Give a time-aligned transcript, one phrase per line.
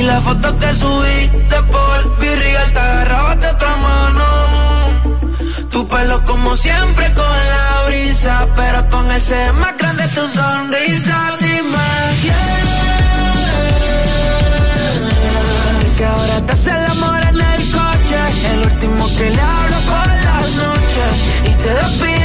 [0.00, 4.24] Y la foto que subiste por Virreal te agarrabas de otra mano.
[5.68, 11.36] Tu pelo como siempre con la brisa, pero con el ser más grande tu sonrisa.
[11.40, 11.88] Dime
[12.22, 12.70] quién
[15.98, 18.20] que ahora te hace el amor en el coche,
[18.52, 21.12] el último que le hablo por las noches
[21.44, 22.19] y te despides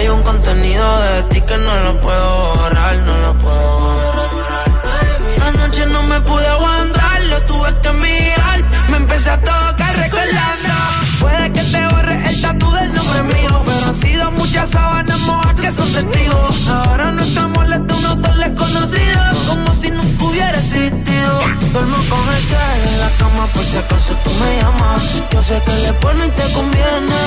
[0.00, 4.30] Hay un contenido de ti que no lo puedo borrar, no lo puedo borrar.
[5.46, 8.88] Anoche no me pude aguantar, lo tuve que mirar.
[8.88, 11.09] Me empecé a tocar recordando.
[11.20, 15.54] Puede que te borre el tatu del nombre mío, pero han sido muchas sábanas mojas
[15.54, 16.68] que son testigos.
[16.68, 21.40] Ahora no estamos molesta unos dos desconocidos, como si nunca hubiera existido.
[21.72, 25.22] Duermo con el cel en la cama por si acaso tú me llamas.
[25.32, 27.22] Yo sé que le pone y te conviene,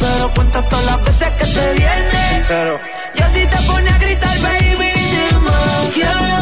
[0.00, 2.44] pero cuenta todas las veces que te viene.
[2.48, 2.78] Pero
[3.16, 6.41] yo sí te pone a gritar, baby, dime quién.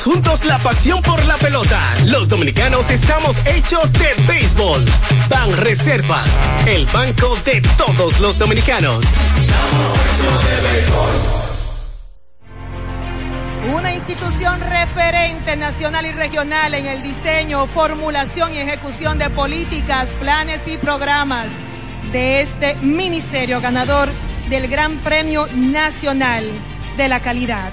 [0.00, 1.78] Juntos la pasión por la pelota.
[2.06, 4.84] Los dominicanos estamos hechos de béisbol.
[5.28, 6.28] Ban Reservas,
[6.66, 9.04] el banco de todos los dominicanos.
[13.74, 20.66] Una institución referente nacional y regional en el diseño, formulación y ejecución de políticas, planes
[20.68, 21.52] y programas
[22.12, 24.08] de este ministerio ganador
[24.48, 26.44] del Gran Premio Nacional
[26.96, 27.72] de la Calidad.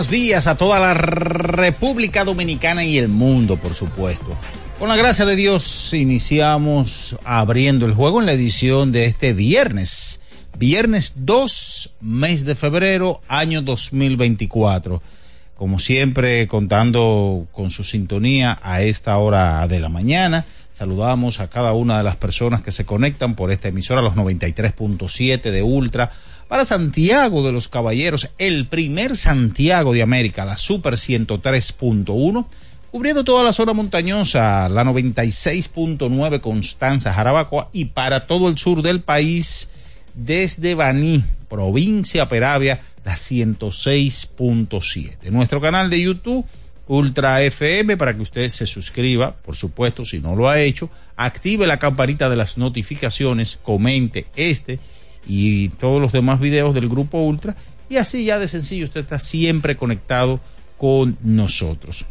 [0.00, 4.34] Buenos días a toda la República Dominicana y el mundo, por supuesto.
[4.78, 10.22] Con la gracia de Dios iniciamos abriendo el juego en la edición de este viernes.
[10.56, 15.02] Viernes 2, mes de febrero, año 2024.
[15.54, 20.46] Como siempre, contando con su sintonía a esta hora de la mañana.
[20.72, 25.50] Saludamos a cada una de las personas que se conectan por esta emisora, los 93.7
[25.50, 26.10] de Ultra,
[26.50, 32.44] para Santiago de los Caballeros, el primer Santiago de América, la Super 103.1,
[32.90, 39.00] cubriendo toda la zona montañosa, la 96.9 Constanza, Jarabacoa y para todo el sur del
[39.00, 39.70] país,
[40.14, 45.30] desde Baní, provincia Peravia, la 106.7.
[45.30, 46.44] Nuestro canal de YouTube,
[46.88, 51.68] Ultra FM, para que usted se suscriba, por supuesto, si no lo ha hecho, active
[51.68, 54.80] la campanita de las notificaciones, comente este
[55.26, 57.56] y todos los demás videos del grupo Ultra
[57.88, 60.40] y así ya de sencillo usted está siempre conectado
[60.78, 62.06] con nosotros.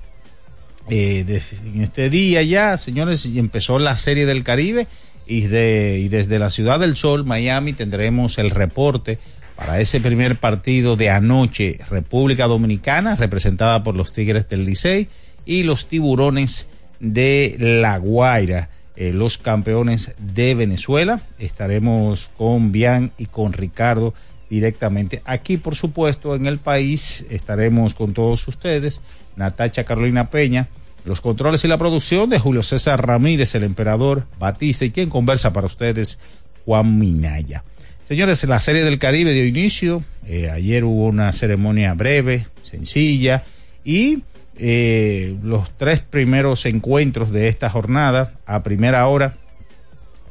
[0.90, 1.26] Eh,
[1.66, 4.88] en este día ya, señores, empezó la serie del Caribe
[5.26, 9.20] y, de, y desde la Ciudad del Sol, Miami, tendremos el reporte
[9.56, 15.10] para ese primer partido de anoche, República Dominicana, representada por los Tigres del Licey
[15.46, 16.68] y los Tiburones
[17.00, 18.70] de La Guaira.
[19.00, 21.22] Eh, los campeones de Venezuela.
[21.40, 24.14] Estaremos con Bian y con Ricardo
[24.50, 25.22] directamente.
[25.24, 29.02] Aquí, por supuesto, en el país estaremos con todos ustedes.
[29.38, 30.68] Natacha Carolina Peña,
[31.06, 35.54] los controles y la producción de Julio César Ramírez, el emperador Batista y quien conversa
[35.54, 36.20] para ustedes,
[36.66, 37.64] Juan Minaya.
[38.06, 40.04] Señores, la serie del Caribe dio inicio.
[40.26, 43.46] Eh, ayer hubo una ceremonia breve, sencilla
[43.86, 44.24] y
[44.62, 48.34] eh, los tres primeros encuentros de esta jornada.
[48.46, 49.36] A primera hora,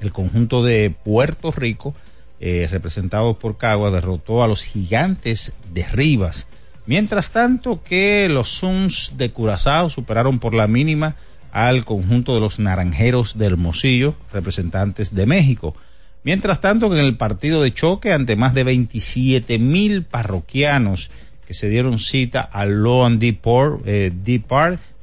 [0.01, 1.95] el conjunto de Puerto Rico,
[2.39, 6.47] eh, representado por Cagua, derrotó a los gigantes de Rivas.
[6.85, 11.17] Mientras tanto que los Suns de Curazao superaron por la mínima
[11.51, 15.75] al conjunto de los Naranjeros de Hermosillo, representantes de México.
[16.23, 21.11] Mientras tanto que en el partido de choque ante más de 27 mil parroquianos
[21.49, 24.13] que se dieron cita al Loan Deep Park, eh,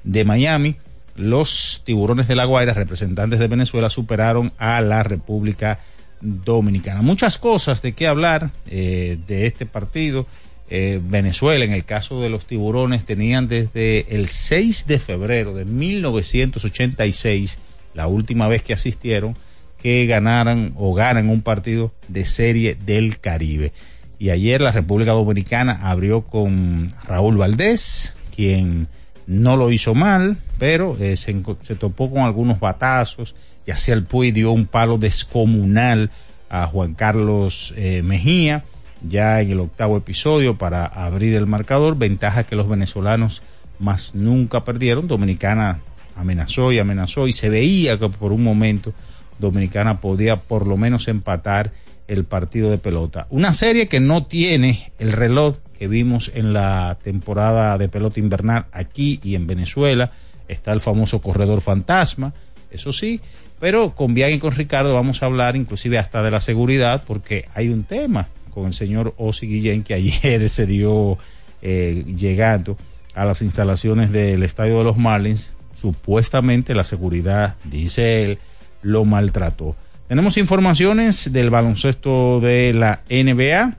[0.03, 0.75] de Miami.
[1.15, 5.79] Los tiburones de la Guaira, representantes de Venezuela, superaron a la República
[6.21, 7.01] Dominicana.
[7.01, 10.27] Muchas cosas de qué hablar eh, de este partido.
[10.69, 15.65] Eh, Venezuela, en el caso de los tiburones, tenían desde el 6 de febrero de
[15.65, 17.57] 1986,
[17.95, 19.35] la última vez que asistieron,
[19.81, 23.73] que ganaran o ganan un partido de serie del Caribe.
[24.17, 28.87] Y ayer la República Dominicana abrió con Raúl Valdés, quien
[29.27, 31.33] no lo hizo mal, pero eh, se,
[31.75, 33.35] topó con algunos batazos.
[33.65, 36.11] Y hacia el Puy dio un palo descomunal
[36.49, 38.63] a Juan Carlos eh, Mejía,
[39.07, 41.97] ya en el octavo episodio para abrir el marcador.
[41.97, 43.41] Ventaja que los venezolanos
[43.79, 45.07] más nunca perdieron.
[45.07, 45.79] Dominicana
[46.15, 48.93] amenazó y amenazó y se veía que por un momento
[49.39, 51.71] Dominicana podía por lo menos empatar
[52.07, 53.27] el partido de pelota.
[53.29, 58.65] Una serie que no tiene el reloj que vimos en la temporada de pelota invernal
[58.71, 60.11] aquí y en Venezuela.
[60.47, 62.33] Está el famoso corredor fantasma,
[62.71, 63.19] eso sí,
[63.59, 67.47] pero con Bian y con Ricardo vamos a hablar inclusive hasta de la seguridad porque
[67.53, 71.17] hay un tema con el señor Osi Guillén que ayer se dio
[71.61, 72.77] eh, llegando
[73.15, 75.51] a las instalaciones del estadio de los Marlins.
[75.73, 78.39] Supuestamente la seguridad, dice él,
[78.81, 79.75] lo maltrató.
[80.07, 83.75] Tenemos informaciones del baloncesto de la NBA,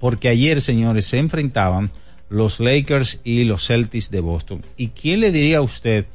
[0.00, 1.92] porque ayer, señores, se enfrentaban
[2.28, 4.62] los Lakers y los Celtics de Boston.
[4.76, 6.06] ¿Y quién le diría a usted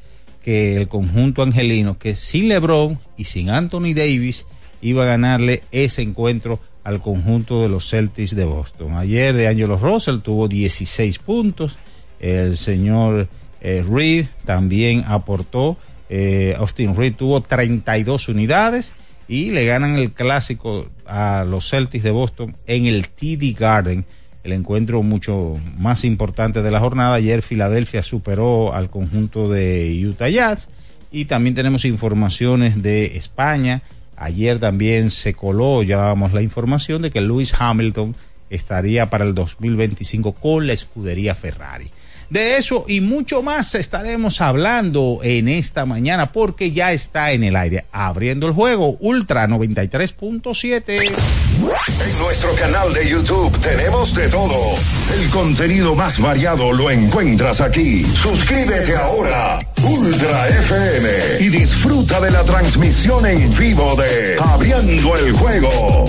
[0.42, 4.44] que el conjunto angelino, que sin LeBron y sin Anthony Davis,
[4.82, 8.92] iba a ganarle ese encuentro al conjunto de los Celtics de Boston?
[8.92, 11.78] Ayer de Angelo Russell tuvo 16 puntos,
[12.20, 13.28] el señor
[13.62, 15.78] eh, Reed también aportó,
[16.10, 18.92] eh, Austin Reed tuvo 32 unidades
[19.28, 24.04] y le ganan el clásico a los Celtics de Boston en el TD Garden
[24.44, 27.14] el encuentro mucho más importante de la jornada.
[27.14, 30.68] Ayer Filadelfia superó al conjunto de Utah Jazz
[31.10, 33.82] y también tenemos informaciones de España.
[34.16, 38.14] Ayer también se coló, ya dábamos la información de que Lewis Hamilton
[38.50, 41.90] estaría para el 2025 con la escudería Ferrari.
[42.30, 47.56] De eso y mucho más estaremos hablando en esta mañana porque ya está en el
[47.56, 51.14] aire abriendo el juego Ultra 93.7.
[51.60, 54.76] En nuestro canal de YouTube tenemos de todo.
[55.14, 58.04] El contenido más variado lo encuentras aquí.
[58.04, 61.08] Suscríbete ahora, Ultra FM,
[61.40, 66.04] y disfruta de la transmisión en vivo de Abriendo el juego.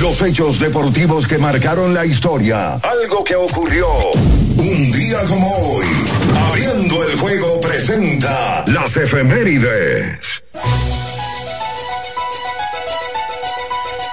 [0.00, 2.74] Los hechos deportivos que marcaron la historia.
[2.76, 3.86] Algo que ocurrió
[4.56, 5.86] un día como hoy.
[6.48, 10.42] Abriendo el juego presenta las efemérides.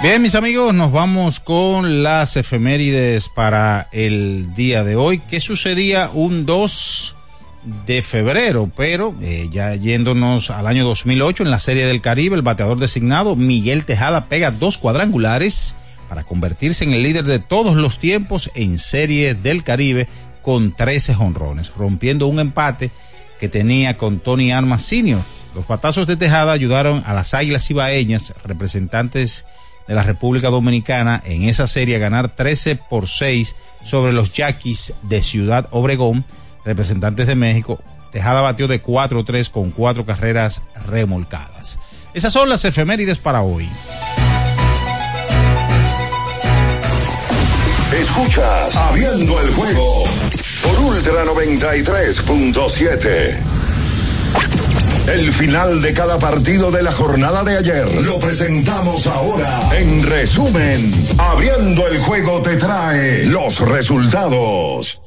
[0.01, 5.19] Bien, mis amigos, nos vamos con las efemérides para el día de hoy.
[5.19, 7.16] ¿Qué sucedía un 2
[7.85, 8.71] de febrero?
[8.75, 13.35] Pero eh, ya yéndonos al año 2008 en la Serie del Caribe, el bateador designado
[13.35, 15.75] Miguel Tejada pega dos cuadrangulares
[16.09, 20.07] para convertirse en el líder de todos los tiempos en Serie del Caribe
[20.41, 22.91] con 13 jonrones, rompiendo un empate
[23.39, 25.19] que tenía con Tony Armas Sr.
[25.53, 29.45] Los patazos de Tejada ayudaron a las Águilas Ibaeñas, representantes
[29.87, 34.93] de la República Dominicana, en esa serie a ganar 13 por 6 sobre los Yaquis
[35.03, 36.25] de Ciudad Obregón,
[36.67, 37.79] representantes de México.
[38.11, 41.79] Tejada batió de 4-3 con cuatro carreras remolcadas.
[42.13, 43.67] Esas son las efemérides para hoy.
[47.93, 50.03] Escuchas Abriendo el juego
[50.61, 53.37] por Ultra 93.7.
[55.07, 59.57] El final de cada partido de la jornada de ayer lo presentamos ahora.
[59.79, 65.01] En resumen, Abriendo el juego te trae los resultados.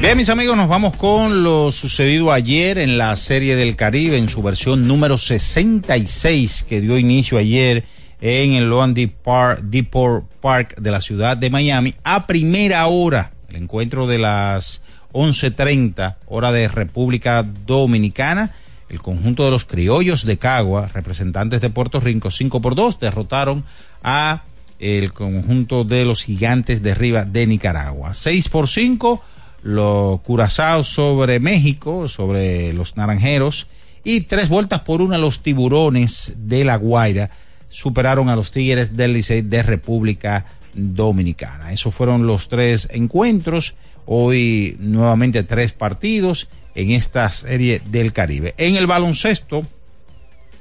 [0.00, 4.28] Bien, mis amigos, nos vamos con lo sucedido ayer en la Serie del Caribe en
[4.28, 7.84] su versión número 66 que dio inicio ayer
[8.20, 13.32] en el Loan Depot Park de la ciudad de Miami a primera hora.
[13.48, 18.54] El encuentro de las 11.30 hora de República Dominicana.
[18.88, 23.64] El conjunto de los criollos de Cagua, representantes de Puerto Rico, 5 por 2, derrotaron
[24.02, 24.44] a
[24.78, 28.14] el conjunto de los gigantes de arriba de Nicaragua.
[28.14, 29.22] 6 por 5,
[29.62, 33.68] los Curazao sobre México, sobre los naranjeros.
[34.04, 37.30] Y tres vueltas por una los tiburones de La Guaira
[37.68, 41.72] superaron a los Tigres del Licey de República Dominicana.
[41.72, 43.74] Esos fueron los tres encuentros.
[44.06, 48.54] Hoy nuevamente tres partidos en esta serie del Caribe.
[48.56, 49.66] En el baloncesto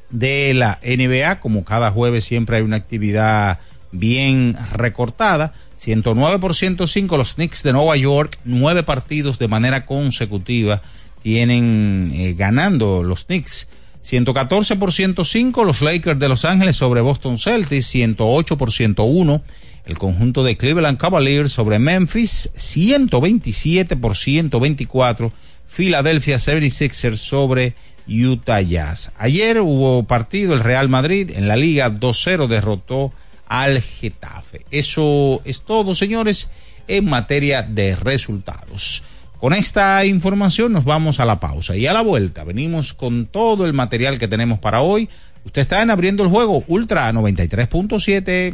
[0.10, 3.60] de la NBA, como cada jueves siempre hay una actividad
[3.92, 5.54] bien recortada.
[5.78, 10.82] 109 por 105 los Knicks de Nueva York, nueve partidos de manera consecutiva
[11.24, 13.68] tienen eh, ganando los Knicks
[14.02, 19.42] 114 por 105 los Lakers de Los Ángeles sobre Boston Celtics, 108 por 101
[19.88, 25.32] el conjunto de Cleveland Cavaliers sobre Memphis, 127 por 124
[25.68, 27.74] Philadelphia 76ers sobre
[28.08, 29.12] Utah Jazz.
[29.18, 33.14] Ayer hubo partido, el Real Madrid en la liga 2-0 derrotó
[33.48, 34.66] al Getafe.
[34.72, 36.50] Eso es todo, señores,
[36.88, 39.04] en materia de resultados.
[39.40, 43.66] Con esta información nos vamos a la pausa y a la vuelta venimos con todo
[43.66, 45.08] el material que tenemos para hoy.
[45.46, 48.54] Usted está en abriendo el juego Ultra 93.7.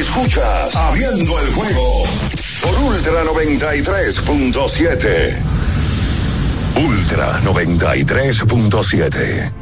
[0.00, 2.04] Escuchas Abriendo el juego
[2.62, 5.36] por Ultra 93.7.
[6.76, 9.61] Ultra 93.7.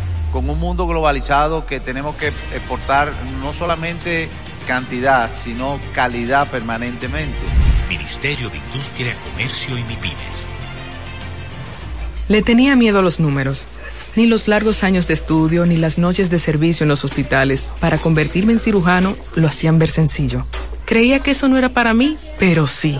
[0.31, 3.11] con un mundo globalizado que tenemos que exportar
[3.41, 4.29] no solamente
[4.67, 7.39] cantidad, sino calidad permanentemente.
[7.89, 10.47] Ministerio de Industria, Comercio y MIPIMES.
[12.27, 13.67] Le tenía miedo a los números.
[14.15, 17.97] Ni los largos años de estudio ni las noches de servicio en los hospitales para
[17.97, 20.45] convertirme en cirujano lo hacían ver sencillo.
[20.85, 22.99] Creía que eso no era para mí, pero sí.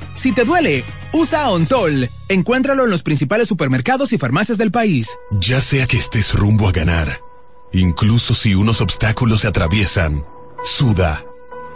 [0.13, 2.09] Si te duele, usa Ontol.
[2.27, 5.17] Encuéntralo en los principales supermercados y farmacias del país.
[5.31, 7.21] Ya sea que estés rumbo a ganar,
[7.71, 10.25] incluso si unos obstáculos se atraviesan,
[10.63, 11.25] suda,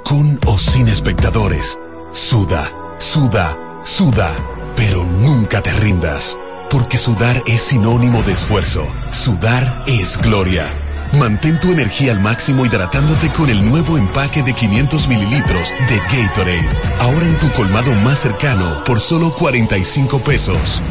[0.04, 1.80] con o sin espectadores,
[2.12, 4.34] suda, suda, suda,
[4.76, 6.38] pero nunca te rindas,
[6.70, 10.70] porque sudar es sinónimo de esfuerzo, sudar es gloria.
[11.14, 16.70] Mantén tu energía al máximo hidratándote con el nuevo empaque de 500 mililitros de Gatorade.
[17.00, 20.82] Ahora en tu colmado más cercano por solo 45 pesos.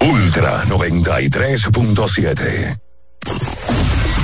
[0.00, 2.80] Ultra 93.7.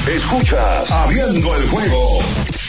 [0.09, 2.23] Escuchas Abriendo el juego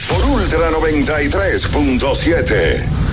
[0.09, 3.06] por Ultra 93.7.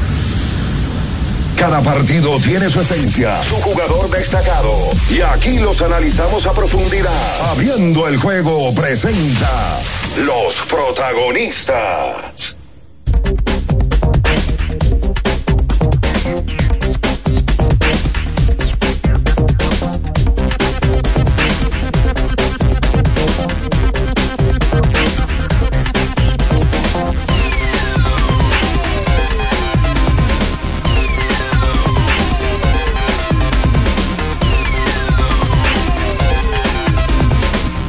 [1.57, 4.75] Cada partido tiene su esencia, su jugador destacado.
[5.11, 7.51] Y aquí los analizamos a profundidad.
[7.51, 9.81] Abriendo el juego presenta
[10.19, 12.57] los protagonistas.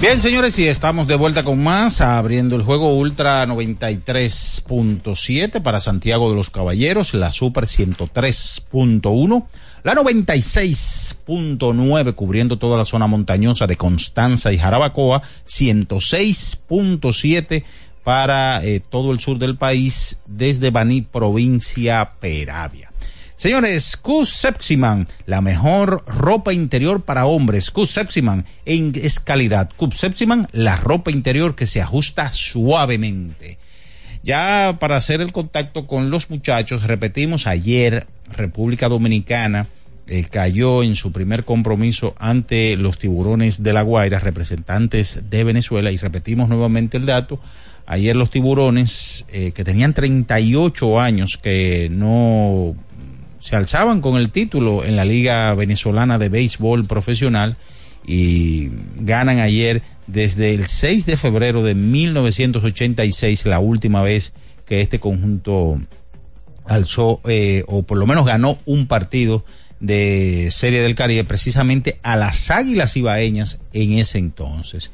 [0.08, 6.30] Bien, señores, y estamos de vuelta con más, abriendo el juego Ultra 93.7 para Santiago
[6.30, 9.46] de los Caballeros, la Super 103.1,
[9.82, 17.63] la 96.9 cubriendo toda la zona montañosa de Constanza y Jarabacoa, 106.7
[18.04, 22.91] para eh, todo el sur del país desde Baní, provincia Peravia.
[23.38, 27.69] Señores, Cus Sepsiman, la mejor ropa interior para hombres.
[27.69, 29.69] Cus Sepsiman es calidad.
[29.76, 33.58] Cus Sepsiman, la ropa interior que se ajusta suavemente.
[34.24, 39.67] Ya para hacer el contacto con los muchachos, repetimos ayer, República Dominicana
[40.08, 45.91] eh, cayó en su primer compromiso ante los tiburones de La Guaira, representantes de Venezuela,
[45.91, 47.39] y repetimos nuevamente el dato.
[47.86, 52.76] Ayer los tiburones, eh, que tenían 38 años, que no
[53.46, 57.58] se alzaban con el título en la Liga Venezolana de Béisbol Profesional
[58.04, 64.34] y ganan ayer desde el 6 de febrero de 1986, la última vez
[64.66, 65.80] que este conjunto
[66.66, 69.46] alzó eh, o por lo menos ganó un partido
[69.80, 74.90] de Serie del Caribe precisamente a las Águilas Ibaeñas en ese entonces.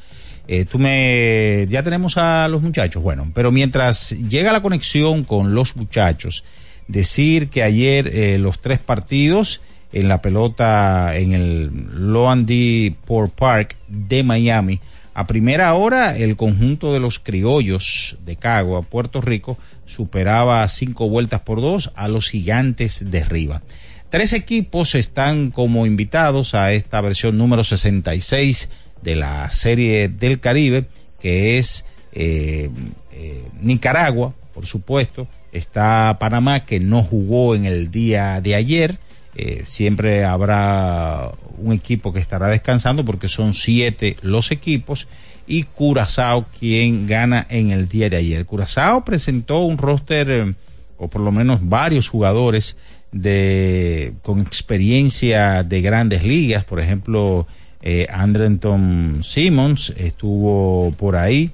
[0.49, 5.55] Eh, tú me ya tenemos a los muchachos, bueno, pero mientras llega la conexión con
[5.55, 6.43] los muchachos,
[6.91, 9.61] decir que ayer eh, los tres partidos
[9.93, 11.71] en la pelota en el
[12.13, 14.79] Loandy Port Park de Miami,
[15.13, 21.41] a primera hora el conjunto de los criollos de Cagua, Puerto Rico, superaba cinco vueltas
[21.41, 23.61] por dos a los gigantes de Riva.
[24.09, 28.69] Tres equipos están como invitados a esta versión número 66
[29.01, 30.85] de la Serie del Caribe,
[31.19, 32.69] que es eh,
[33.11, 38.99] eh, Nicaragua, por supuesto, está Panamá que no jugó en el día de ayer,
[39.35, 45.07] eh, siempre habrá un equipo que estará descansando porque son siete los equipos
[45.47, 48.45] y Curazao quien gana en el día de ayer.
[48.45, 50.53] Curazao presentó un roster eh,
[50.97, 52.77] o por lo menos varios jugadores
[53.11, 57.47] de con experiencia de grandes ligas, por ejemplo,
[57.81, 61.51] eh, Andrenton Simmons estuvo por ahí,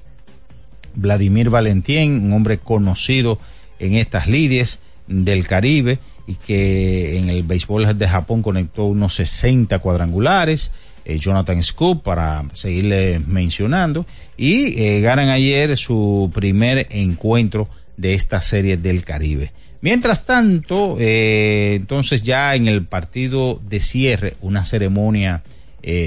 [0.94, 3.40] Vladimir Valentín, un hombre conocido
[3.80, 9.80] en estas lides del Caribe y que en el béisbol de Japón conectó unos 60
[9.80, 10.72] cuadrangulares.
[11.06, 18.42] Eh, Jonathan Scoop, para seguirle mencionando, y eh, ganan ayer su primer encuentro de esta
[18.42, 19.54] serie del Caribe.
[19.80, 25.44] Mientras tanto, eh, entonces ya en el partido de cierre, una ceremonia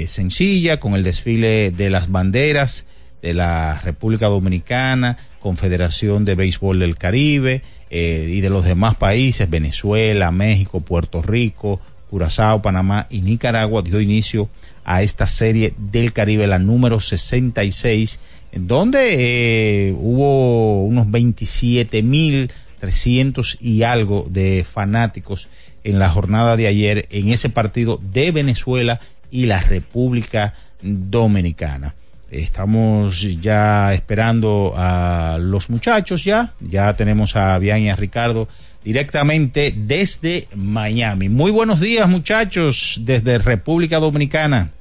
[0.05, 2.85] sencilla con el desfile de las banderas
[3.21, 9.49] de la República Dominicana, Confederación de Béisbol del Caribe eh, y de los demás países,
[9.49, 11.79] Venezuela, México, Puerto Rico,
[12.09, 14.49] Curazao, Panamá y Nicaragua, dio inicio
[14.83, 18.19] a esta serie del Caribe, la número 66,
[18.51, 25.47] en donde eh, hubo unos 27 mil 300 y algo de fanáticos
[25.83, 31.95] en la jornada de ayer en ese partido de Venezuela y la República Dominicana.
[32.31, 38.47] Estamos ya esperando a los muchachos ya, ya tenemos a Bian y a Ricardo
[38.85, 41.27] directamente desde Miami.
[41.27, 44.71] Muy buenos días muchachos desde República Dominicana.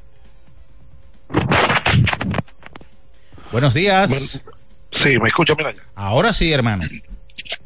[3.51, 4.45] Buenos días.
[4.93, 5.75] Sí, me escucha, mira.
[5.97, 6.85] Ahora sí, hermano.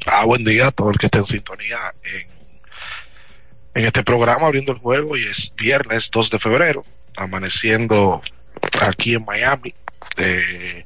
[0.07, 2.27] Ah, buen día a todo el que esté en sintonía en,
[3.75, 6.81] en este programa abriendo el juego y es viernes 2 de febrero,
[7.15, 8.23] amaneciendo
[8.81, 9.73] aquí en Miami.
[10.17, 10.85] Eh,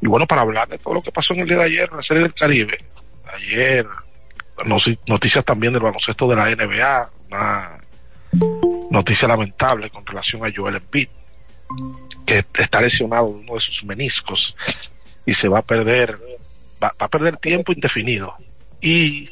[0.00, 1.96] y bueno, para hablar de todo lo que pasó en el día de ayer en
[1.96, 2.78] la Serie del Caribe,
[3.32, 3.86] ayer
[5.06, 7.78] noticias también del baloncesto de la NBA, una
[8.90, 11.08] noticia lamentable con relación a Joel Embiid,
[12.26, 14.54] que está lesionado de uno de sus meniscos
[15.26, 16.18] y se va a perder
[16.82, 18.36] va, va, a perder tiempo indefinido.
[18.80, 19.30] Y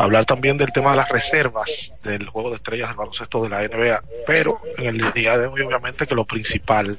[0.00, 3.60] hablar también del tema de las reservas del juego de estrellas del baloncesto de la
[3.62, 6.98] NBA, pero en el día de hoy obviamente que lo principal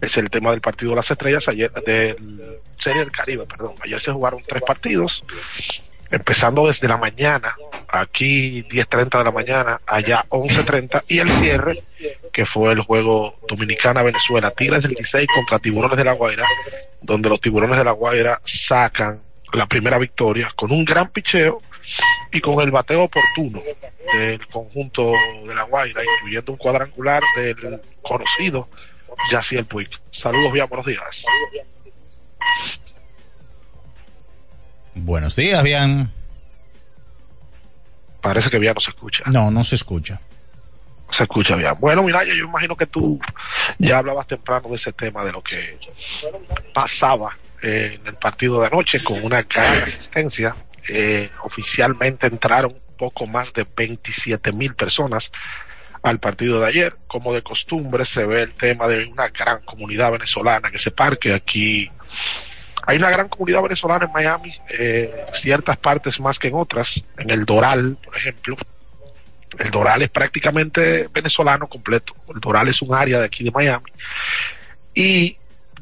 [0.00, 3.74] es el tema del partido de las estrellas ayer del Serie del Caribe, perdón.
[3.82, 5.24] Ayer se jugaron tres partidos,
[6.10, 7.56] empezando desde la mañana,
[7.88, 11.82] aquí 10.30 de la mañana, allá 11.30, y el cierre,
[12.32, 16.46] que fue el juego Dominicana-Venezuela, Tigres del 16 contra Tiburones de la Guaira,
[17.02, 19.20] donde los Tiburones de la Guaira sacan
[19.52, 21.60] la primera victoria con un gran picheo
[22.32, 23.62] y con el bateo oportuno
[24.12, 25.12] del conjunto
[25.44, 28.68] de la Guaira, incluyendo un cuadrangular del conocido
[29.30, 29.90] Yaciel Puig.
[30.10, 31.24] Saludos, bien, buenos días.
[34.94, 36.10] Buenos días, bien.
[38.20, 39.24] Parece que bien no se escucha.
[39.26, 40.20] No, no se escucha.
[41.10, 41.74] Se escucha bien.
[41.78, 43.18] Bueno, mira, yo imagino que tú
[43.78, 45.78] ya hablabas temprano de ese tema, de lo que
[46.74, 50.54] pasaba en el partido de anoche con una gran asistencia.
[50.88, 55.30] Eh, oficialmente entraron poco más de 27 mil personas
[56.02, 56.96] al partido de ayer.
[57.06, 61.32] Como de costumbre, se ve el tema de una gran comunidad venezolana en ese parque.
[61.32, 61.90] Aquí
[62.86, 67.04] hay una gran comunidad venezolana en Miami, eh, ciertas partes más que en otras.
[67.16, 68.56] En el Doral, por ejemplo.
[69.58, 72.14] El Doral es prácticamente venezolano completo.
[72.34, 73.90] El Doral es un área de aquí de Miami.
[74.94, 75.36] Y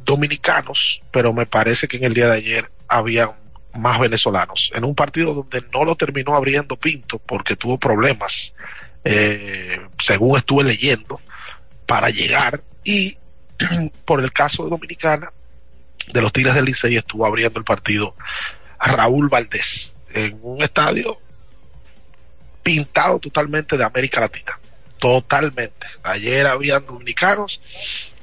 [0.05, 3.35] dominicanos, pero me parece que en el día de ayer había
[3.77, 4.71] más venezolanos.
[4.75, 8.55] En un partido donde no lo terminó abriendo Pinto porque tuvo problemas
[9.09, 11.21] eh, según estuve leyendo,
[11.87, 13.17] para llegar y
[14.05, 15.33] por el caso de Dominicana,
[16.12, 18.17] de los Tigres del Licey estuvo abriendo el partido
[18.81, 21.21] Raúl Valdés en un estadio
[22.65, 24.59] pintado totalmente de América Latina,
[24.99, 25.87] totalmente.
[26.03, 27.61] Ayer habían dominicanos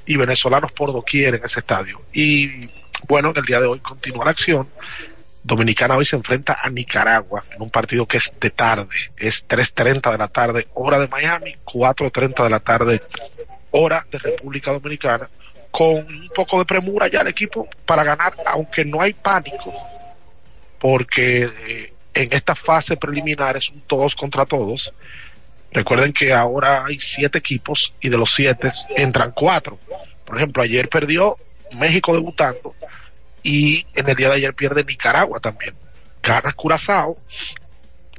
[0.06, 2.02] y venezolanos por doquier en ese estadio.
[2.12, 2.70] Y
[3.08, 4.68] bueno, en el día de hoy continúa la acción.
[5.44, 10.12] Dominicana hoy se enfrenta a Nicaragua en un partido que es de tarde, es 3.30
[10.12, 13.02] de la tarde, hora de Miami, 4.30 de la tarde,
[13.72, 15.30] hora de República Dominicana,
[15.70, 19.74] con un poco de premura ya el equipo para ganar, aunque no hay pánico,
[20.80, 24.94] porque eh, en esta fase preliminar es un todos contra todos.
[25.74, 29.78] Recuerden que ahora hay siete equipos y de los siete entran cuatro.
[30.24, 31.36] Por ejemplo, ayer perdió
[31.72, 32.76] México debutando
[33.44, 35.74] y en el día de ayer pierde Nicaragua también.
[36.22, 37.18] Gana Curazao.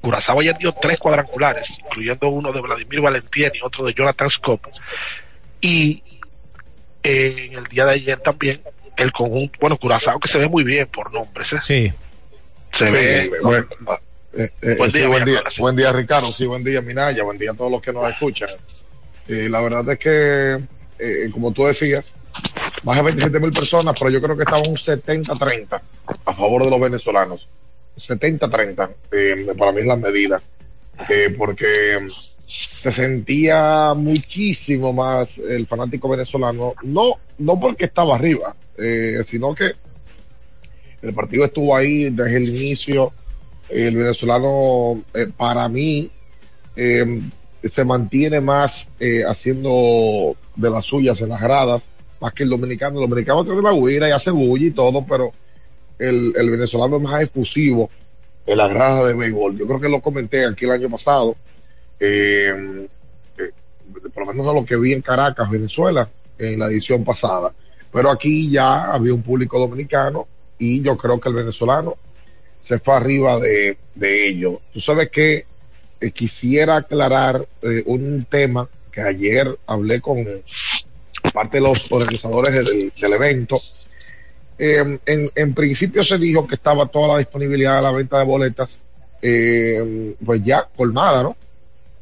[0.00, 4.60] Curazao ayer dio tres cuadrangulares, incluyendo uno de Vladimir Valentien y otro de Jonathan Scott.
[5.60, 6.02] Y
[7.02, 8.60] eh, en el día de ayer también
[8.96, 11.52] el conjunto, bueno, Curazao que se ve muy bien por nombres.
[11.54, 11.58] ¿eh?
[11.62, 11.92] Sí.
[12.72, 13.30] Se Sí, ve.
[13.42, 13.66] bueno,
[14.36, 16.32] eh, eh, Buen sí, día, buen, día, buen día, Ricardo.
[16.32, 17.22] Sí, buen día, Minaya.
[17.22, 18.48] Buen día a todos los que nos escuchan.
[19.28, 20.60] Y la verdad es que,
[20.98, 22.16] eh, como tú decías,
[22.84, 25.80] más de 27 mil personas, pero yo creo que estaba un 70-30
[26.26, 27.48] a favor de los venezolanos.
[27.96, 30.40] 70-30, eh, para mí es la medida.
[31.08, 32.06] Eh, porque
[32.82, 39.72] se sentía muchísimo más el fanático venezolano, no, no porque estaba arriba, eh, sino que
[41.02, 43.12] el partido estuvo ahí desde el inicio.
[43.68, 45.02] El venezolano,
[45.36, 46.10] para mí,
[46.76, 48.90] se mantiene más
[49.26, 53.00] haciendo de las suyas en las gradas, más que el dominicano.
[53.00, 55.32] El dominicano tiene la huira y hace bulla y todo, pero
[55.98, 57.90] el, el venezolano es más efusivo
[58.46, 59.58] en la grada de béisbol.
[59.58, 61.36] Yo creo que lo comenté aquí el año pasado,
[62.00, 62.86] eh,
[63.38, 63.50] eh,
[64.12, 67.52] por lo menos de lo que vi en Caracas, Venezuela, en la edición pasada.
[67.92, 70.26] Pero aquí ya había un público dominicano
[70.58, 71.96] y yo creo que el venezolano
[72.60, 74.60] se fue arriba de, de ello.
[74.72, 75.46] Tú sabes que
[76.00, 80.18] eh, quisiera aclarar eh, un tema que ayer hablé con
[81.32, 83.60] parte de los organizadores del, evento.
[84.58, 88.24] Eh, en, en principio se dijo que estaba toda la disponibilidad de la venta de
[88.24, 88.80] boletas,
[89.20, 91.36] eh, pues ya colmada, ¿no?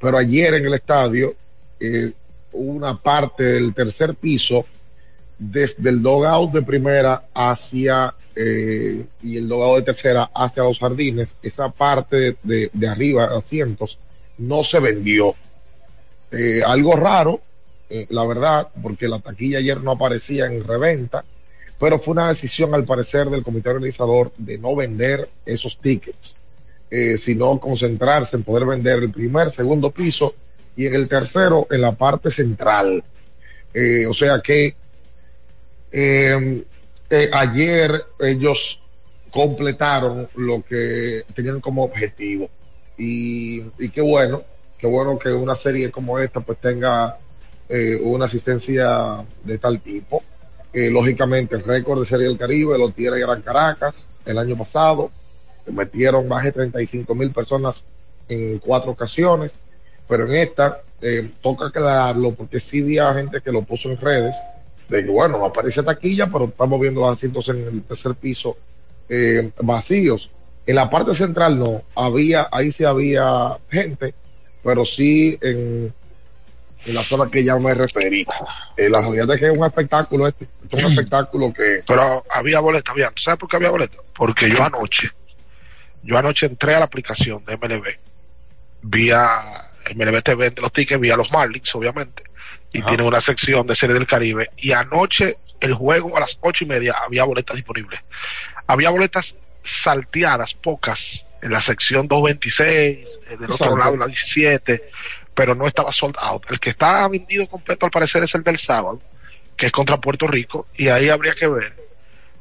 [0.01, 1.35] Pero ayer en el estadio,
[1.79, 2.13] eh,
[2.53, 4.67] una parte del tercer piso,
[5.39, 11.35] desde el dogout de primera hacia eh, y el dogout de tercera hacia los jardines,
[11.43, 13.99] esa parte de, de, de arriba, asientos,
[14.39, 15.35] no se vendió.
[16.31, 17.41] Eh, algo raro,
[17.95, 21.27] eh, la verdad, porque la taquilla ayer no aparecía en reventa,
[21.79, 26.39] pero fue una decisión al parecer del comité organizador de no vender esos tickets,
[26.91, 30.35] eh, sino concentrarse en poder vender el primer, segundo piso
[30.75, 33.05] y en el tercero en la parte central.
[33.75, 34.75] Eh, o sea que
[35.91, 36.65] eh,
[37.33, 38.81] ayer ellos
[39.31, 42.49] completaron lo que tenían como objetivo.
[42.97, 44.45] Y, y qué bueno,
[44.79, 47.19] qué bueno que una serie como esta pues tenga
[47.73, 50.23] eh, una asistencia de tal tipo.
[50.75, 55.11] Lógicamente el récord de Serie del Caribe lo tiene Gran Caracas el año pasado.
[55.67, 57.85] Metieron más de 35 mil personas
[58.29, 59.61] en cuatro ocasiones.
[60.09, 64.37] Pero en esta eh, toca aclararlo porque sí había gente que lo puso en redes
[64.89, 68.57] de que bueno, no aparece taquilla, pero estamos viendo los asientos en el tercer piso
[69.09, 70.31] eh, vacíos.
[70.67, 74.15] En la parte central no, había, ahí sí había gente,
[74.63, 75.95] pero sí en,
[76.85, 78.27] en la zona que ya me referí.
[78.77, 81.83] Eh, la realidad es que es un espectáculo este, es un espectáculo que...
[81.87, 83.13] Pero había boleta, había.
[83.17, 83.99] ¿Sabes por qué había boleta?
[84.15, 85.11] Porque yo anoche,
[86.03, 87.87] yo anoche entré a la aplicación de MLB,
[88.83, 92.23] vía MLB te vende los tickets vía los Marlins, obviamente,
[92.73, 94.51] y tiene una sección de Serie del Caribe.
[94.57, 98.01] Y anoche, el juego a las ocho y media, había boletas disponibles.
[98.67, 104.91] Había boletas salteadas, pocas, en la sección 226, eh, del otro lado, la 17,
[105.35, 106.45] pero no estaba sold out.
[106.51, 109.01] El que está vendido completo, al parecer, es el del sábado,
[109.57, 111.75] que es contra Puerto Rico, y ahí habría que ver.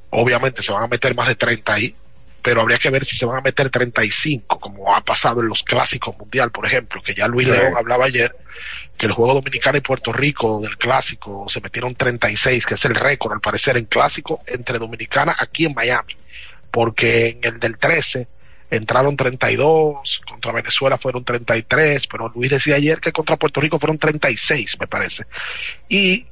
[0.10, 1.95] Obviamente se van a meter más de 30 ahí,
[2.41, 5.63] pero habría que ver si se van a meter 35, como ha pasado en los
[5.63, 7.54] clásicos mundial, por ejemplo, que ya Luis Sí.
[7.54, 8.36] León hablaba ayer,
[8.97, 12.95] que el juego dominicano y Puerto Rico del clásico se metieron 36, que es el
[12.95, 16.15] récord, al parecer, en clásico entre Dominicana aquí en Miami,
[16.71, 18.27] porque en el del 13
[18.71, 23.99] entraron 32, contra Venezuela fueron 33, pero Luis decía ayer que contra Puerto Rico fueron
[23.99, 25.25] 36, me parece.
[25.89, 26.25] Y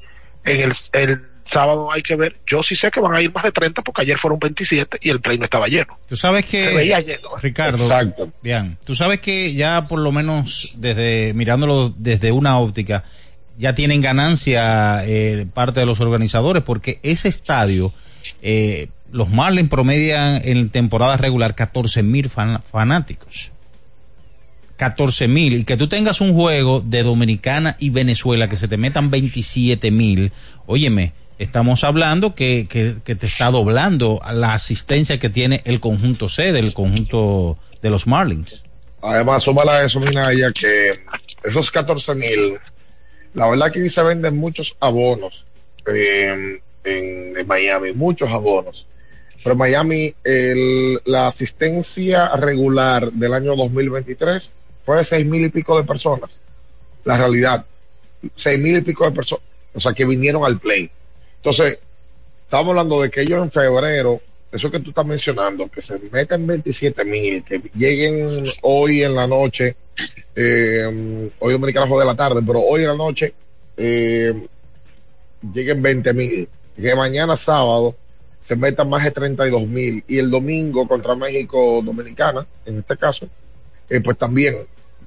[0.46, 3.44] en el, el sábado hay que ver, yo sí sé que van a ir más
[3.44, 6.00] de 30 porque ayer fueron 27 y el play no estaba lleno.
[6.08, 6.64] Tú sabes que.
[6.64, 7.30] Se veía lleno.
[7.36, 7.42] ¿eh?
[7.42, 7.84] Ricardo.
[7.84, 8.32] Exacto.
[8.42, 8.78] Bien.
[8.86, 13.04] Tú sabes que ya por lo menos desde mirándolo desde una óptica
[13.58, 17.94] ya tienen ganancia eh, parte de los organizadores porque ese estadio
[18.42, 23.52] eh, los Marlins promedian en temporada regular 14 mil fanáticos.
[24.78, 28.78] 14 mil y que tú tengas un juego de Dominicana y Venezuela que se te
[28.78, 30.32] metan 27 mil,
[30.68, 36.54] óyeme, estamos hablando que, que, te está doblando la asistencia que tiene el conjunto C
[36.54, 38.64] del conjunto de los Marlins.
[39.02, 40.94] Además, súmala eso, Minaya, que
[41.44, 42.58] esos 14 mil,
[43.34, 45.46] la verdad que se venden muchos abonos
[45.94, 48.86] eh, en Miami, muchos abonos.
[49.44, 54.52] Pero Miami, el- la asistencia regular del año 2023
[54.86, 56.42] fue de seis mil y pico de personas.
[57.06, 57.66] La realidad,
[58.36, 60.90] seis mil y pico de personas, o sea, que vinieron al play.
[61.38, 61.80] Entonces,
[62.44, 64.22] estamos hablando de que ellos en febrero,
[64.52, 69.28] eso que tú estás mencionando, que se meten 27 mil, que lleguen hoy en la
[69.28, 69.76] noche,
[70.36, 73.34] eh, hoy Dominicana juega de la tarde, pero hoy en la noche
[73.78, 74.34] eh,
[75.54, 77.96] lleguen 20 mil, que mañana sábado
[78.50, 83.30] se metan más de 32 mil y el domingo contra México Dominicana, en este caso,
[83.88, 84.58] eh, pues también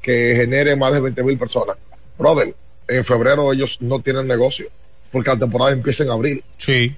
[0.01, 1.77] que genere más de 20 mil personas.
[2.17, 2.55] Brother,
[2.87, 4.67] en febrero ellos no tienen negocio
[5.11, 6.45] porque la temporada empieza en abril.
[6.57, 6.95] Sí.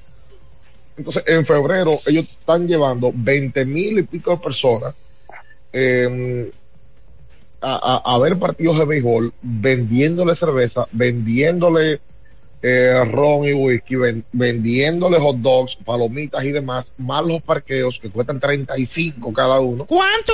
[0.99, 4.95] Entonces, en febrero ellos están llevando 20 mil y pico de personas
[5.73, 6.51] eh,
[7.63, 12.01] a, a- a ver partidos de béisbol, vendiéndole cerveza, vendiéndole
[12.67, 18.09] eh, ron y whisky, ven- vendiéndole hot dogs, palomitas y demás, más los parqueos que
[18.09, 19.85] cuestan 35 cada uno.
[19.85, 20.33] ¿Cuánto?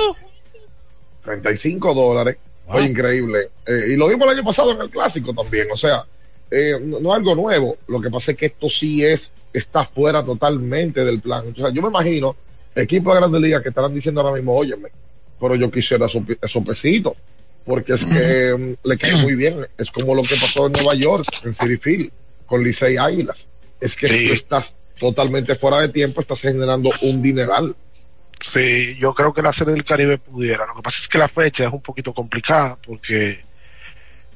[1.23, 2.37] 35 dólares.
[2.67, 3.49] Oye, increíble.
[3.65, 5.67] Eh, y lo vimos el año pasado en el clásico también.
[5.71, 6.05] O sea,
[6.49, 7.77] eh, no, no es algo nuevo.
[7.87, 11.51] Lo que pasa es que esto sí es, está fuera totalmente del plan.
[11.51, 12.35] O sea, yo me imagino
[12.75, 14.89] equipos de grandes ligas que estarán diciendo ahora mismo, óyeme,
[15.39, 17.13] pero yo quisiera esos, esos pesitos.
[17.65, 19.67] Porque es que mm, le cae muy bien.
[19.77, 22.11] Es como lo que pasó en Nueva York, en City Field,
[22.45, 23.47] con Licey Águilas.
[23.79, 27.75] Es que tú estás totalmente fuera de tiempo, estás generando un dineral.
[28.39, 30.65] Sí, yo creo que la serie del Caribe pudiera.
[30.65, 33.39] Lo que pasa es que la fecha es un poquito complicada porque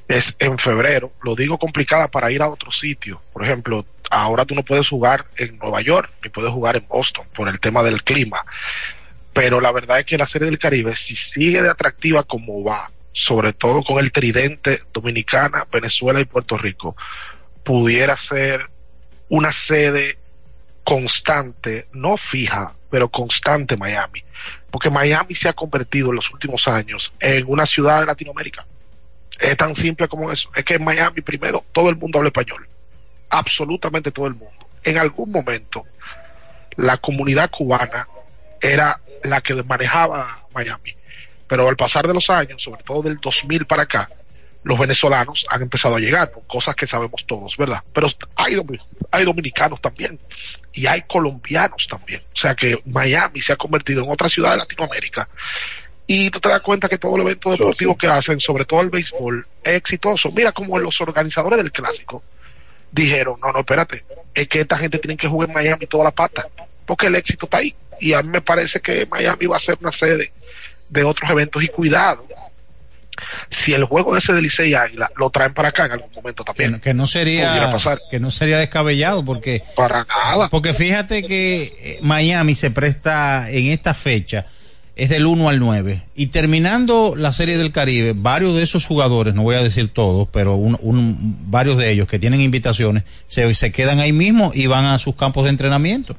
[0.08, 1.12] es en febrero.
[1.22, 3.20] Lo digo complicada para ir a otro sitio.
[3.32, 7.26] Por ejemplo, ahora tú no puedes jugar en Nueva York ni puedes jugar en Boston
[7.34, 8.42] por el tema del clima.
[9.32, 12.90] Pero la verdad es que la serie del Caribe, si sigue de atractiva como va,
[13.16, 16.94] sobre todo con el tridente Dominicana, Venezuela y Puerto Rico,
[17.64, 18.68] pudiera ser
[19.30, 20.18] una sede
[20.84, 24.22] constante, no fija, pero constante Miami.
[24.70, 28.66] Porque Miami se ha convertido en los últimos años en una ciudad de Latinoamérica.
[29.40, 30.50] Es tan simple como eso.
[30.54, 32.68] Es que en Miami primero todo el mundo habla español.
[33.30, 34.68] Absolutamente todo el mundo.
[34.84, 35.84] En algún momento
[36.76, 38.06] la comunidad cubana
[38.60, 40.95] era la que manejaba Miami.
[41.46, 44.10] Pero al pasar de los años, sobre todo del 2000 para acá,
[44.66, 47.84] los venezolanos han empezado a llegar, cosas que sabemos todos, ¿verdad?
[47.92, 50.18] Pero hay dominicanos también
[50.72, 52.22] y hay colombianos también.
[52.34, 55.28] O sea que Miami se ha convertido en otra ciudad de Latinoamérica.
[56.08, 58.90] Y tú te das cuenta que todo el evento deportivo que hacen, sobre todo el
[58.90, 60.32] béisbol, es exitoso.
[60.32, 62.24] Mira como los organizadores del clásico
[62.90, 64.04] dijeron, no, no, espérate,
[64.34, 66.48] es que esta gente tiene que jugar en Miami toda la pata,
[66.84, 67.72] porque el éxito está ahí.
[68.00, 70.32] Y a mí me parece que Miami va a ser una sede
[70.88, 72.26] de otros eventos y cuidado.
[73.48, 76.44] Si el juego de ese de Licey Águila lo traen para acá en algún momento
[76.44, 76.78] también.
[76.80, 77.98] que no sería pasar.
[78.10, 83.66] que no sería descabellado porque para nada porque fíjate que eh, Miami se presta en
[83.68, 84.44] esta fecha
[84.96, 89.34] es del 1 al 9 y terminando la serie del Caribe varios de esos jugadores
[89.34, 93.54] no voy a decir todos pero un, un- varios de ellos que tienen invitaciones se,
[93.54, 96.16] se quedan ahí mismo y van a sus campos de entrenamiento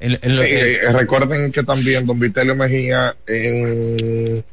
[0.00, 4.44] Eh, eh, recuerden que también don Vitelio Mejía en,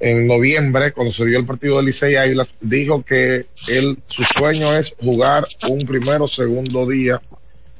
[0.00, 4.76] en noviembre, cuando se dio el partido de Licey Águilas, dijo que él, su sueño
[4.76, 7.20] es jugar un primero o segundo día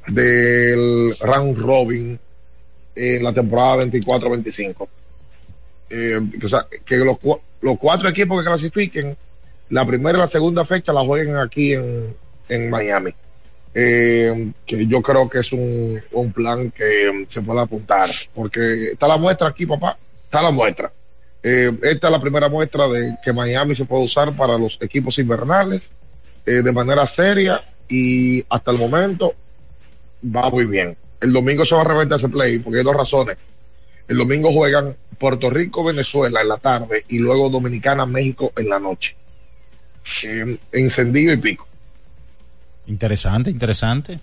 [0.06, 2.18] del round robin
[2.94, 4.88] en la temporada 24-25.
[5.90, 7.18] Eh, o sea, que los,
[7.60, 9.16] los cuatro equipos que clasifiquen,
[9.70, 12.16] la primera y la segunda fecha la jueguen aquí en,
[12.48, 13.14] en Miami.
[13.80, 18.90] Eh, que yo creo que es un, un plan que mm, se puede apuntar, porque
[18.92, 20.92] está la muestra aquí, papá, está la muestra.
[21.44, 25.16] Eh, esta es la primera muestra de que Miami se puede usar para los equipos
[25.20, 25.92] invernales
[26.44, 29.36] eh, de manera seria y hasta el momento
[30.24, 30.96] va muy bien.
[31.20, 33.36] El domingo se va a reventar ese play porque hay dos razones.
[34.08, 38.80] El domingo juegan Puerto Rico, Venezuela en la tarde y luego Dominicana, México en la
[38.80, 39.14] noche.
[40.24, 41.67] Eh, encendido y pico.
[42.88, 44.18] Interesante interesante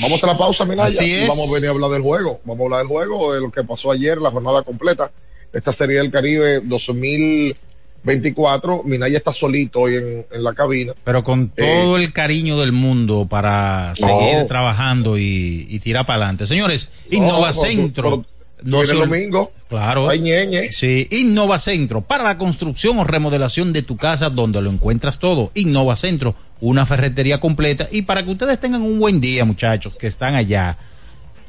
[0.00, 1.02] Vamos a la pausa, Minaya.
[1.02, 1.26] Y.
[1.26, 2.40] Vamos a venir a hablar del juego.
[2.44, 5.10] Vamos a hablar del juego, de lo que pasó ayer, la jornada completa.
[5.52, 8.82] Esta serie del Caribe 2024.
[8.84, 10.92] Minaya está solito hoy en, en la cabina.
[11.04, 16.46] pero con todo el cariño del mundo para seguir trabajando y, y tirar para adelante
[16.46, 18.24] señores Innova Centro
[18.62, 19.52] No se el domingo.
[19.68, 20.08] Claro.
[20.08, 20.70] Ay.
[20.70, 25.50] Sí, Innova Centro, para la construcción o remodelación de tu casa donde lo encuentras todo.
[25.54, 27.88] Innova Centro, una ferretería completa.
[27.90, 30.76] Y para que ustedes tengan un buen día, muchachos, que están allá.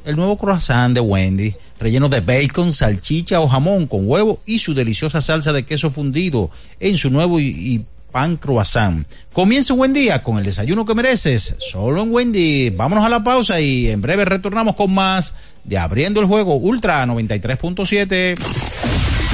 [0.06, 4.74] El nuevo croissant de Wendy, relleno de bacon, salchicha o jamón con huevo y su
[4.74, 6.50] deliciosa salsa de queso fundido
[6.80, 9.06] en su nuevo y, pan croissant.
[9.34, 12.70] Comienza un buen día con el desayuno que mereces, solo en Wendy.
[12.72, 17.06] Vámonos a la pausa y en breve retornamos con más de Abriendo el Juego Ultra
[17.06, 18.99] 93.7.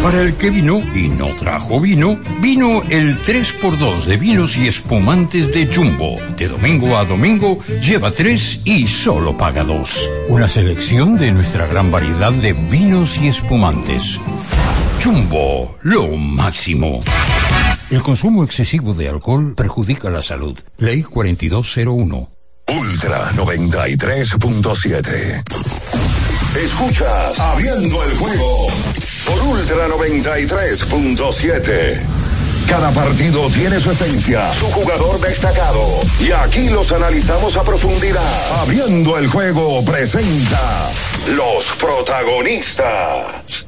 [0.03, 5.53] Para el que vino y no trajo vino, vino el 3x2 de vinos y espumantes
[5.53, 6.19] de Jumbo.
[6.37, 10.11] De domingo a domingo, lleva 3 y solo paga 2.
[10.29, 14.21] Una selección de nuestra gran variedad de vinos y espumantes.
[15.03, 17.01] Jumbo, lo máximo.
[17.91, 20.59] El consumo excesivo de alcohol perjudica la salud.
[20.77, 22.31] Ley 4201.
[22.69, 25.43] Ultra 93.7.
[26.63, 28.67] Escuchas Abriendo el juego
[29.25, 32.18] por Ultra 93.7.
[32.69, 36.01] Cada partido tiene su esencia, su jugador destacado.
[36.21, 38.61] Y aquí los analizamos a profundidad.
[38.61, 40.91] Abriendo el juego presenta
[41.35, 43.67] los protagonistas.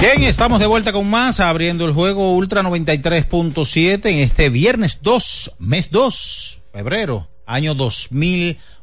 [0.00, 5.56] Bien, estamos de vuelta con más, abriendo el juego Ultra 93.7 en este viernes 2,
[5.58, 7.74] mes 2, febrero, año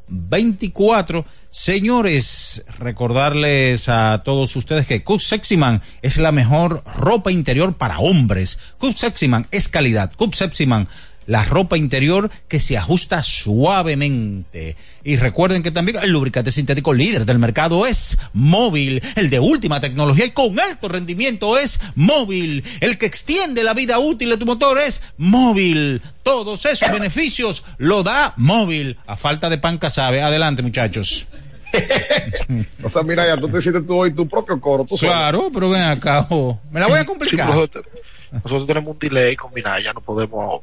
[0.08, 1.24] 2024.
[1.50, 8.58] Señores, recordarles a todos ustedes que Cook Sexyman es la mejor ropa interior para hombres.
[8.78, 10.12] Cook Sexyman es calidad.
[10.14, 10.88] Cook Sexyman
[11.26, 14.76] la ropa interior que se ajusta suavemente.
[15.02, 19.80] Y recuerden que también el lubricante sintético líder del mercado es móvil, el de última
[19.80, 24.46] tecnología y con alto rendimiento es móvil, el que extiende la vida útil de tu
[24.46, 26.00] motor es móvil.
[26.22, 28.96] Todos esos beneficios lo da móvil.
[29.06, 30.22] A falta de pan sabe.
[30.22, 31.26] Adelante, muchachos.
[32.82, 34.84] o sea, mira, ya tú te hiciste tú hoy tu propio coro.
[34.84, 36.26] Tú claro, pero ven acá.
[36.30, 36.58] oh.
[36.70, 37.48] Me la voy a complicar.
[37.48, 40.62] Nosotros tenemos un delay con Minaya, no podemos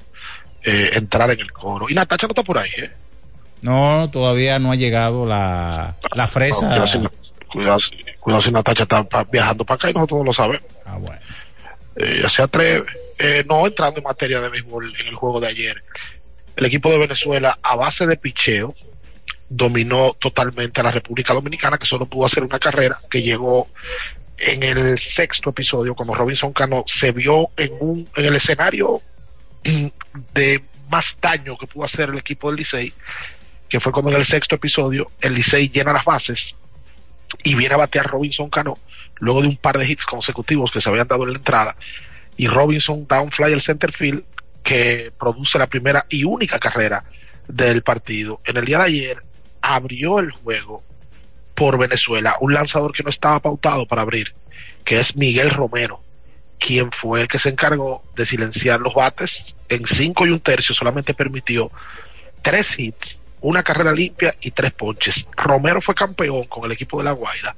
[0.64, 1.90] eh, entrar en el coro.
[1.90, 2.92] Y Natacha no está por ahí, ¿eh?
[3.62, 6.66] No, todavía no ha llegado la, la fresa.
[6.66, 7.00] No, cuidado, si,
[7.48, 7.80] cuidado,
[8.20, 10.66] cuidado si Natacha está pa- viajando para acá y nosotros no lo sabemos.
[10.86, 11.20] Ah, bueno.
[11.96, 12.86] Eh, ya se atreve.
[13.20, 15.84] Eh, no entrando en materia de béisbol en el juego de ayer.
[16.56, 18.74] El equipo de Venezuela, a base de picheo,
[19.48, 23.68] dominó totalmente a la República Dominicana, que solo pudo hacer una carrera, que llegó
[24.38, 29.02] en el sexto episodio, cuando Robinson Cano se vio en, un, en el escenario
[29.64, 32.94] de más daño que pudo hacer el equipo del Licey,
[33.70, 36.56] que fue cuando en el sexto episodio el Licey llena las bases
[37.44, 38.78] y viene a batear Robinson Cano
[39.16, 41.76] luego de un par de hits consecutivos que se habían dado en la entrada
[42.38, 44.24] y Robinson da un fly al center field
[44.64, 47.04] que produce la primera y única carrera
[47.48, 48.42] del partido.
[48.46, 49.24] En el día de ayer
[49.62, 50.84] abrió el juego
[51.56, 54.34] por Venezuela un lanzador que no estaba pautado para abrir,
[54.84, 56.02] que es Miguel Romero,
[56.66, 60.76] quien fue el que se encargó de silenciar los bates en cinco y un tercio,
[60.76, 61.72] solamente permitió
[62.44, 65.26] tres hits, una carrera limpia y tres ponches.
[65.36, 67.56] Romero fue campeón con el equipo de La Guaira,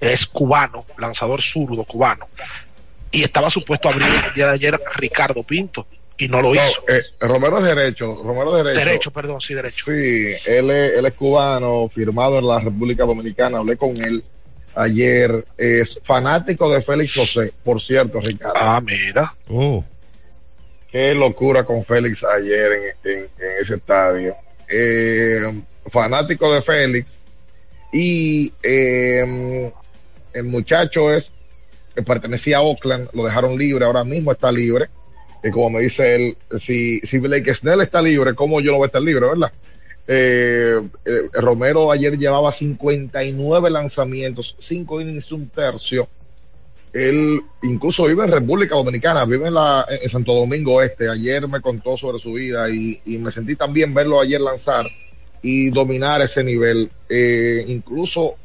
[0.00, 2.28] es cubano, lanzador zurdo cubano,
[3.10, 5.86] y estaba supuesto a abrir el día de ayer Ricardo Pinto,
[6.16, 6.84] y no lo No, hizo.
[6.88, 8.84] eh, Romero es derecho, Romero es derecho.
[8.84, 9.84] Derecho, perdón, sí, derecho.
[9.86, 14.22] Sí, él es, él es cubano, firmado en la República Dominicana, hablé con él
[14.74, 18.54] ayer, es fanático de Félix José, por cierto, Ricardo.
[18.60, 19.34] Ah, mira.
[19.48, 19.84] Oh.
[20.90, 22.72] Qué locura con Félix ayer
[23.04, 24.34] en, en- en ese estadio.
[24.68, 27.20] Eh, fanático de Félix
[27.92, 29.70] y eh,
[30.32, 31.32] el muchacho es
[31.94, 34.88] que pertenecía a Oakland, lo dejaron libre, ahora mismo está libre.
[35.42, 38.84] Y como me dice él, si, si Blake Snell está libre, ¿cómo yo lo voy
[38.84, 39.52] a estar libre, verdad?
[40.06, 46.08] Eh, eh, Romero ayer llevaba 59 lanzamientos, 5 innings, un tercio.
[46.92, 51.08] Él incluso vive en República Dominicana, vive en, la, en Santo Domingo Este.
[51.08, 54.86] Ayer me contó sobre su vida y, me sentí también verlo ayer lanzar
[55.42, 56.90] y dominar ese nivel.
[57.08, 58.36] Eh, incluso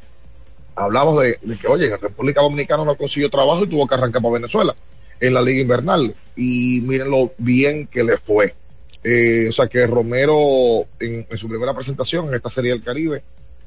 [0.74, 4.20] hablamos de, de que, oye, en República Dominicana no consiguió trabajo y tuvo que arrancar
[4.22, 4.74] para Venezuela
[5.20, 6.14] en la Liga Invernal.
[6.34, 8.54] Y miren lo bien que le fue.
[9.02, 13.22] Eh, o sea que Romero, en, en su primera presentación en esta Serie del Caribe,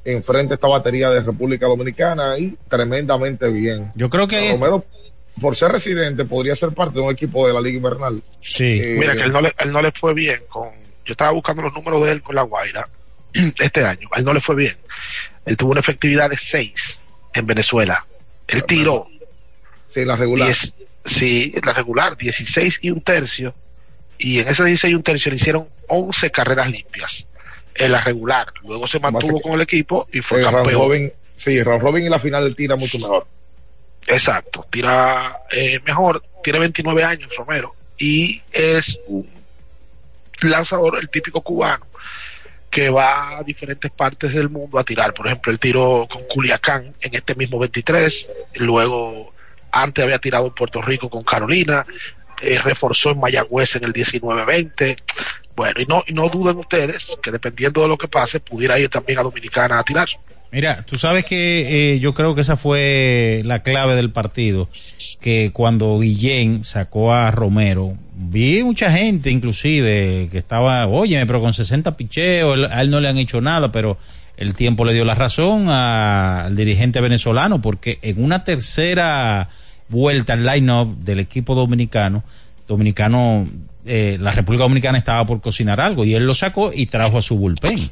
[0.05, 3.89] enfrenta esta batería de República Dominicana y tremendamente bien.
[3.95, 4.85] Yo creo que Romero,
[5.41, 8.21] por ser residente, podría ser parte de un equipo de la Liga Invernal.
[8.43, 8.79] Sí.
[8.81, 10.69] Eh, Mira que él no, le, él no le fue bien con.
[11.05, 12.87] Yo estaba buscando los números de él con la Guaira
[13.59, 14.07] este año.
[14.11, 14.77] A él no le fue bien.
[15.45, 17.01] Él tuvo una efectividad de 6
[17.33, 18.05] en Venezuela.
[18.47, 19.07] Él tiró.
[19.87, 20.47] Sí, la regular.
[20.49, 20.75] diez-
[21.05, 23.53] sí, la regular, 16 y un tercio.
[24.17, 27.27] Y en ese 16 y un tercio le hicieron 11 carreras limpias
[27.75, 28.47] en la regular.
[28.63, 30.73] Luego se mantuvo con el equipo y fue Eh, campeón.
[30.73, 33.27] robin, sí, round robin y la final tira mucho mejor.
[34.07, 39.27] Exacto, tira eh, mejor, tiene 29 años Romero y es un
[40.41, 41.85] lanzador, el típico cubano,
[42.69, 45.13] que va a diferentes partes del mundo a tirar.
[45.13, 49.33] Por ejemplo, él tiró con Culiacán en este mismo 23, luego
[49.71, 51.85] antes había tirado en Puerto Rico con Carolina,
[52.43, 54.97] eh, reforzó en Mayagüez en el 19-20.
[55.55, 58.89] Bueno, y no, y no duden ustedes que dependiendo de lo que pase, pudiera ir
[58.89, 60.07] también a Dominicana a tirar.
[60.51, 64.69] Mira, tú sabes que eh, yo creo que esa fue la clave del partido,
[65.19, 71.53] que cuando Guillén sacó a Romero, vi mucha gente inclusive que estaba, oye, pero con
[71.53, 73.97] 60 picheos, a él no le han hecho nada, pero
[74.37, 79.49] el tiempo le dio la razón al dirigente venezolano, porque en una tercera
[79.89, 82.23] vuelta al line-up del equipo dominicano,
[82.67, 83.47] dominicano,
[83.85, 87.21] eh, la República Dominicana estaba por cocinar algo y él lo sacó y trajo a
[87.21, 87.91] su bullpen.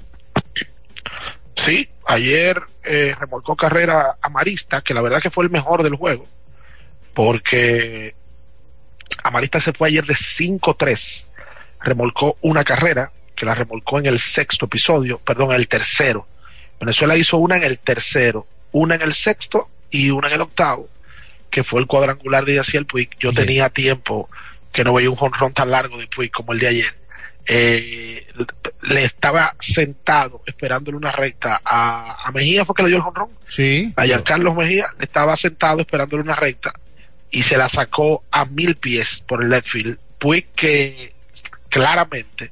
[1.56, 5.96] Sí, ayer eh, remolcó carrera a Marista, que la verdad que fue el mejor del
[5.96, 6.26] juego,
[7.14, 8.16] porque
[9.24, 11.30] Amarista se fue ayer de 5-3,
[11.82, 16.28] remolcó una carrera, que la remolcó en el sexto episodio, perdón, en el tercero.
[16.80, 20.90] Venezuela hizo una en el tercero, una en el sexto y una en el octavo,
[21.52, 23.10] que fue el cuadrangular de Yaciel Puig.
[23.20, 24.28] Yo tenía tiempo
[24.72, 26.96] que no veía un jonrón tan largo de Puig como el de ayer.
[27.46, 28.26] Eh,
[28.90, 33.30] le estaba sentado esperándole una recta a, a Mejía fue que le dio el jonrón
[33.48, 33.92] Sí.
[33.96, 36.72] a Giancarlos Mejía le estaba sentado esperándole una recta
[37.32, 41.14] y se la sacó a mil pies por el left field Puig que
[41.70, 42.52] claramente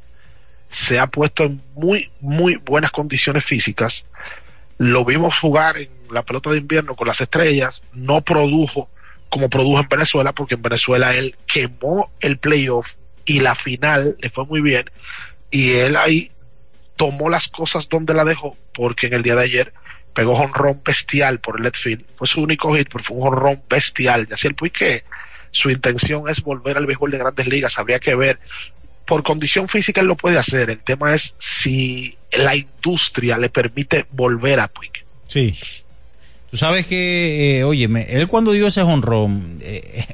[0.72, 4.06] se ha puesto en muy muy buenas condiciones físicas
[4.80, 8.90] lo vimos jugar en la pelota de invierno, con las estrellas, no produjo
[9.30, 12.94] como produjo en Venezuela, porque en Venezuela él quemó el playoff
[13.26, 14.90] y la final le fue muy bien.
[15.52, 16.32] Y él ahí
[16.96, 19.74] tomó las cosas donde la dejó, porque en el día de ayer
[20.14, 22.06] pegó jonrón bestial por el Letfield.
[22.16, 24.28] Fue su único hit, pero fue un jonrón bestial.
[24.30, 25.04] Y así el Puique,
[25.52, 27.78] su intención es volver al béisbol de grandes ligas.
[27.78, 28.40] Habría que ver.
[29.06, 30.70] Por condición física él lo puede hacer.
[30.70, 35.04] El tema es si la industria le permite volver a Puique.
[35.28, 35.58] Sí,
[36.52, 40.06] Tú sabes que, eh, oye, él cuando dio ese honrón, eh,